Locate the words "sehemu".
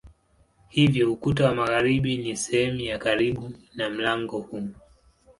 2.37-2.79